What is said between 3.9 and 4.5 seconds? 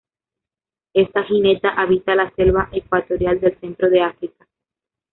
de África.